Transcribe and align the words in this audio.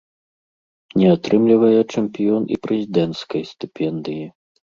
Не 1.01 1.11
атрымлівае 1.15 1.73
чэмпіён 1.93 2.43
і 2.57 2.59
прэзідэнцкай 2.65 3.45
стыпендыі. 3.53 4.25